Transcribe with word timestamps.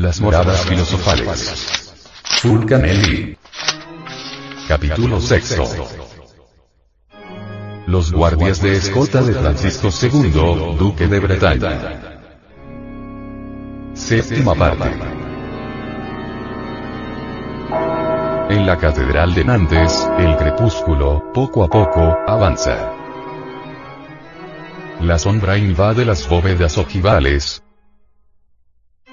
Las 0.00 0.18
moradas 0.18 0.64
filosofales. 0.64 1.92
Fulcanelli. 2.40 3.36
Capítulo 4.66 5.20
sexto. 5.20 5.68
Los 7.86 8.10
guardias 8.10 8.62
de 8.62 8.76
escolta 8.76 9.20
de 9.20 9.34
Francisco 9.34 9.90
II, 9.90 10.76
duque 10.78 11.06
de 11.06 11.20
Bretaña. 11.20 12.18
Séptima 13.92 14.54
parte. 14.54 14.90
En 18.54 18.66
la 18.66 18.78
catedral 18.78 19.34
de 19.34 19.44
Nantes, 19.44 20.08
el 20.18 20.34
crepúsculo, 20.38 21.30
poco 21.34 21.62
a 21.62 21.68
poco, 21.68 22.16
avanza. 22.26 22.94
La 25.02 25.18
sombra 25.18 25.58
invade 25.58 26.06
las 26.06 26.26
bóvedas 26.26 26.78
ojivales, 26.78 27.62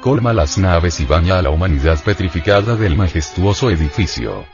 colma 0.07 0.31
las 0.31 0.57
naves 0.57 1.01
y 1.01 1.05
baña 1.05 1.37
a 1.37 1.41
la 1.41 1.49
humanidad 1.49 2.01
petrificada 2.01 2.77
del 2.77 2.95
majestuoso 2.95 3.69
edificio. 3.69 4.45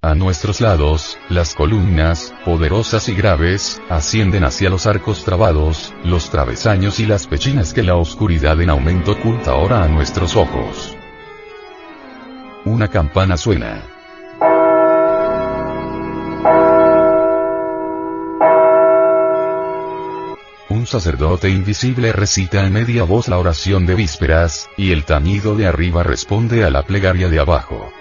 A 0.00 0.14
nuestros 0.14 0.60
lados, 0.60 1.18
las 1.28 1.56
columnas, 1.56 2.32
poderosas 2.44 3.08
y 3.08 3.16
graves, 3.16 3.82
ascienden 3.88 4.44
hacia 4.44 4.70
los 4.70 4.86
arcos 4.86 5.24
trabados, 5.24 5.92
los 6.04 6.30
travesaños 6.30 7.00
y 7.00 7.06
las 7.06 7.26
pechinas 7.26 7.74
que 7.74 7.82
la 7.82 7.96
oscuridad 7.96 8.60
en 8.60 8.70
aumento 8.70 9.10
oculta 9.10 9.50
ahora 9.50 9.82
a 9.82 9.88
nuestros 9.88 10.36
ojos. 10.36 10.96
Una 12.64 12.86
campana 12.86 13.36
suena. 13.36 13.99
Sacerdote 20.90 21.48
invisible 21.48 22.12
recita 22.12 22.66
en 22.66 22.72
media 22.72 23.04
voz 23.04 23.28
la 23.28 23.38
oración 23.38 23.86
de 23.86 23.94
vísperas, 23.94 24.68
y 24.76 24.90
el 24.92 25.04
tañido 25.04 25.54
de 25.54 25.66
arriba 25.66 26.02
responde 26.02 26.64
a 26.64 26.70
la 26.70 26.82
plegaria 26.82 27.28
de 27.28 27.38
abajo. 27.38 27.92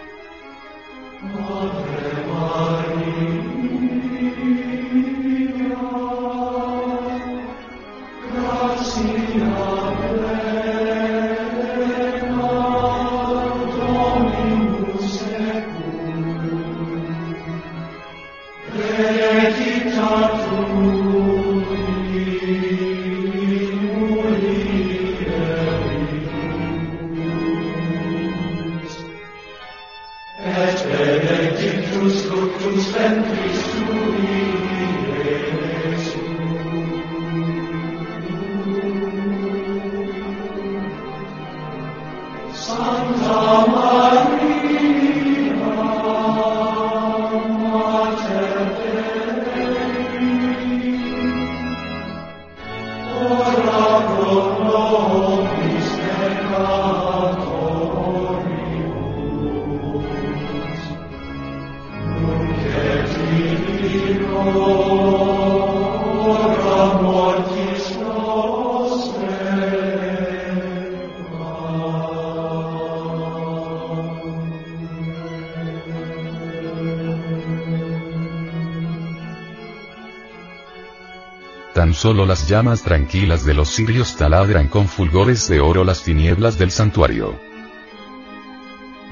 Tan 81.79 81.93
solo 81.93 82.25
las 82.25 82.49
llamas 82.49 82.83
tranquilas 82.83 83.45
de 83.45 83.53
los 83.53 83.69
cirios 83.69 84.17
taladran 84.17 84.67
con 84.67 84.89
fulgores 84.89 85.47
de 85.47 85.61
oro 85.61 85.85
las 85.85 86.03
tinieblas 86.03 86.57
del 86.57 86.71
santuario. 86.71 87.39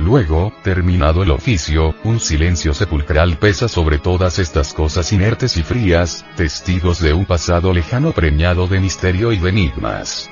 Luego, 0.07 0.53
terminado 0.63 1.21
el 1.21 1.31
oficio, 1.31 1.93
un 2.05 2.21
silencio 2.21 2.73
sepulcral 2.73 3.39
pesa 3.39 3.67
sobre 3.67 3.97
todas 3.97 4.39
estas 4.39 4.73
cosas 4.73 5.11
inertes 5.11 5.57
y 5.57 5.63
frías, 5.63 6.25
testigos 6.37 7.01
de 7.01 7.11
un 7.11 7.25
pasado 7.25 7.73
lejano 7.73 8.13
preñado 8.13 8.69
de 8.69 8.79
misterio 8.79 9.33
y 9.33 9.37
de 9.37 9.49
enigmas. 9.49 10.29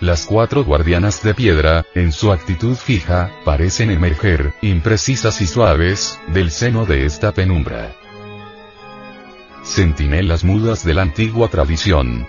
Las 0.00 0.24
cuatro 0.24 0.64
guardianas 0.64 1.22
de 1.22 1.34
piedra, 1.34 1.84
en 1.94 2.12
su 2.12 2.32
actitud 2.32 2.76
fija, 2.76 3.30
parecen 3.44 3.90
emerger, 3.90 4.54
imprecisas 4.62 5.42
y 5.42 5.46
suaves, 5.46 6.18
del 6.28 6.52
seno 6.52 6.86
de 6.86 7.04
esta 7.04 7.32
penumbra. 7.32 7.94
Centinelas 9.64 10.44
mudas 10.44 10.82
de 10.82 10.94
la 10.94 11.02
antigua 11.02 11.48
tradición, 11.48 12.26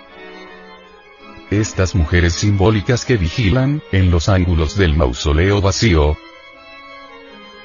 estas 1.52 1.96
mujeres 1.96 2.34
simbólicas 2.34 3.06
que 3.06 3.18
vigilan, 3.18 3.81
en 3.91 4.12
los 4.12 4.30
ángulos 4.30 4.78
del 4.78 4.96
mausoleo 4.96 5.62
vacío, 5.62 6.18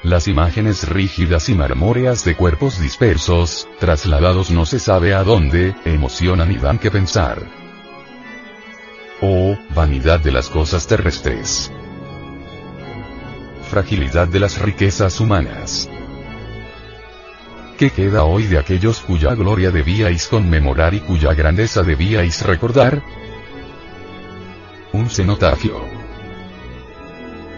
las 0.03 0.27
imágenes 0.27 0.89
rígidas 0.89 1.47
y 1.47 1.55
marmóreas 1.55 2.25
de 2.25 2.35
cuerpos 2.35 2.77
dispersos, 2.77 3.69
trasladados 3.79 4.51
no 4.51 4.65
se 4.65 4.77
sabe 4.77 5.13
a 5.13 5.23
dónde, 5.23 5.73
emocionan 5.85 6.51
y 6.51 6.57
dan 6.57 6.77
que 6.77 6.91
pensar. 6.91 7.41
Oh, 9.21 9.57
vanidad 9.73 10.19
de 10.19 10.33
las 10.33 10.49
cosas 10.49 10.87
terrestres. 10.87 11.71
Fragilidad 13.69 14.27
de 14.27 14.41
las 14.41 14.61
riquezas 14.61 15.21
humanas. 15.21 15.89
¿Qué 17.77 17.89
queda 17.89 18.25
hoy 18.25 18.43
de 18.47 18.57
aquellos 18.57 18.99
cuya 18.99 19.33
gloria 19.35 19.71
debíais 19.71 20.27
conmemorar 20.27 20.93
y 20.93 20.99
cuya 20.99 21.33
grandeza 21.33 21.81
debíais 21.81 22.41
recordar? 22.45 23.01
Un 25.03 25.09
cenotafio. 25.09 25.85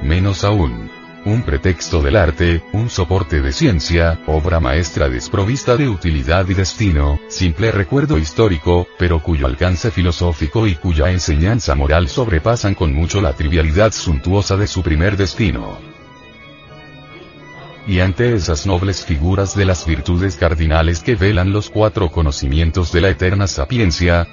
Menos 0.01 0.44
aún. 0.44 0.89
Un 1.25 1.44
pretexto 1.44 2.01
del 2.01 2.16
arte, 2.16 2.63
un 2.73 2.89
soporte 2.89 3.39
de 3.39 3.53
ciencia, 3.53 4.19
obra 4.25 4.59
maestra 4.59 5.09
desprovista 5.09 5.78
de 5.78 5.88
utilidad 5.88 6.50
y 6.50 6.56
destino, 6.56 7.19
simple 7.28 7.72
recuerdo 7.72 8.17
histórico, 8.17 8.88
pero 8.97 9.22
cuyo 9.22 9.45
alcance 9.45 9.91
filosófico 9.91 10.66
y 10.66 10.73
cuya 10.73 11.11
enseñanza 11.11 11.75
moral 11.75 12.07
sobrepasan 12.07 12.73
con 12.73 12.95
mucho 12.95 13.22
la 13.22 13.33
trivialidad 13.33 13.91
suntuosa 13.91 14.57
de 14.57 14.66
su 14.66 14.81
primer 14.81 15.16
destino. 15.16 15.77
Y 17.85 18.00
ante 18.00 18.33
esas 18.33 18.66
nobles 18.66 19.06
figuras 19.06 19.56
de 19.56 19.66
las 19.66 19.85
virtudes 19.85 20.35
cardinales 20.35 21.01
que 21.01 21.13
velan 21.13 21.53
los 21.53 21.69
cuatro 21.69 22.09
conocimientos 22.09 22.91
de 22.91 23.01
la 23.01 23.09
eterna 23.09 23.45
sapiencia, 23.45 24.27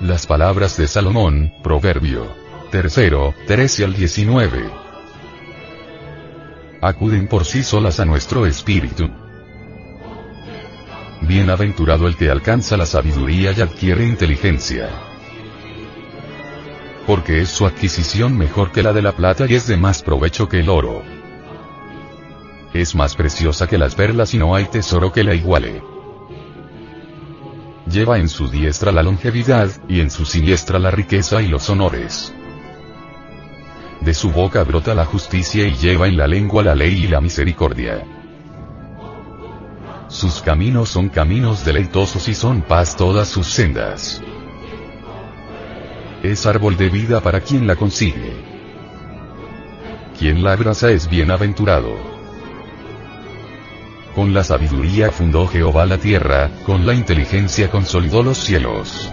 las 0.00 0.26
palabras 0.26 0.76
de 0.76 0.86
Salomón, 0.86 1.52
Proverbio. 1.62 2.28
Tercero, 2.70 3.34
13 3.46 3.84
al 3.84 3.94
19. 3.94 4.70
Acuden 6.80 7.26
por 7.26 7.44
sí 7.44 7.64
solas 7.64 7.98
a 7.98 8.04
nuestro 8.04 8.46
espíritu. 8.46 9.10
Bienaventurado 11.22 12.06
el 12.06 12.16
que 12.16 12.30
alcanza 12.30 12.76
la 12.76 12.86
sabiduría 12.86 13.52
y 13.52 13.60
adquiere 13.60 14.06
inteligencia. 14.06 14.88
Porque 17.06 17.40
es 17.40 17.48
su 17.48 17.66
adquisición 17.66 18.38
mejor 18.38 18.70
que 18.70 18.84
la 18.84 18.92
de 18.92 19.02
la 19.02 19.12
plata 19.12 19.46
y 19.48 19.54
es 19.54 19.66
de 19.66 19.78
más 19.78 20.02
provecho 20.02 20.48
que 20.48 20.60
el 20.60 20.68
oro. 20.68 21.02
Es 22.72 22.94
más 22.94 23.16
preciosa 23.16 23.66
que 23.66 23.78
las 23.78 23.96
perlas 23.96 24.32
y 24.34 24.38
no 24.38 24.54
hay 24.54 24.66
tesoro 24.66 25.10
que 25.10 25.24
la 25.24 25.34
iguale 25.34 25.97
lleva 27.90 28.18
en 28.18 28.28
su 28.28 28.48
diestra 28.48 28.92
la 28.92 29.02
longevidad, 29.02 29.70
y 29.88 30.00
en 30.00 30.10
su 30.10 30.24
siniestra 30.24 30.78
la 30.78 30.90
riqueza 30.90 31.42
y 31.42 31.48
los 31.48 31.68
honores. 31.70 32.32
De 34.00 34.14
su 34.14 34.30
boca 34.30 34.62
brota 34.62 34.94
la 34.94 35.04
justicia 35.04 35.66
y 35.66 35.74
lleva 35.74 36.06
en 36.06 36.16
la 36.16 36.26
lengua 36.26 36.62
la 36.62 36.74
ley 36.74 37.04
y 37.04 37.08
la 37.08 37.20
misericordia. 37.20 38.04
Sus 40.08 40.40
caminos 40.40 40.88
son 40.88 41.08
caminos 41.08 41.64
deleitosos 41.64 42.28
y 42.28 42.34
son 42.34 42.62
paz 42.62 42.96
todas 42.96 43.28
sus 43.28 43.46
sendas. 43.46 44.22
Es 46.22 46.46
árbol 46.46 46.76
de 46.76 46.88
vida 46.88 47.20
para 47.20 47.40
quien 47.40 47.66
la 47.66 47.76
consigue. 47.76 48.32
Quien 50.18 50.42
la 50.42 50.52
abraza 50.52 50.90
es 50.90 51.08
bienaventurado. 51.08 52.17
Con 54.18 54.34
la 54.34 54.42
sabiduría 54.42 55.12
fundó 55.12 55.46
Jehová 55.46 55.86
la 55.86 55.96
tierra, 55.96 56.50
con 56.66 56.84
la 56.84 56.92
inteligencia 56.92 57.70
consolidó 57.70 58.24
los 58.24 58.36
cielos. 58.36 59.12